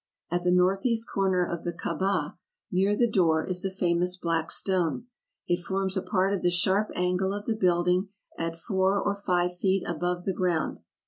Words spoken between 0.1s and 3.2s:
At the northeast corner of the Kaaba, near the